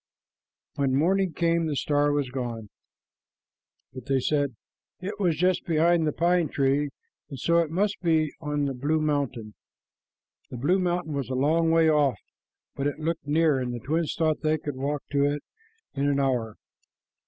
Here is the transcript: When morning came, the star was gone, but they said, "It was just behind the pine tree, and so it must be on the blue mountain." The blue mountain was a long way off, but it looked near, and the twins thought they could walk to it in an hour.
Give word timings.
When 0.77 0.95
morning 0.95 1.31
came, 1.33 1.67
the 1.67 1.75
star 1.75 2.11
was 2.11 2.31
gone, 2.31 2.71
but 3.93 4.07
they 4.07 4.19
said, 4.19 4.55
"It 4.99 5.19
was 5.19 5.37
just 5.37 5.63
behind 5.63 6.07
the 6.07 6.11
pine 6.11 6.49
tree, 6.49 6.89
and 7.29 7.37
so 7.37 7.59
it 7.59 7.69
must 7.69 8.01
be 8.01 8.33
on 8.41 8.65
the 8.65 8.73
blue 8.73 8.99
mountain." 8.99 9.53
The 10.49 10.57
blue 10.57 10.79
mountain 10.79 11.13
was 11.13 11.29
a 11.29 11.35
long 11.35 11.69
way 11.69 11.87
off, 11.87 12.17
but 12.75 12.87
it 12.87 12.97
looked 12.97 13.27
near, 13.27 13.59
and 13.59 13.75
the 13.75 13.79
twins 13.79 14.15
thought 14.17 14.41
they 14.41 14.57
could 14.57 14.75
walk 14.75 15.03
to 15.11 15.23
it 15.23 15.43
in 15.93 16.07
an 16.09 16.19
hour. 16.19 16.55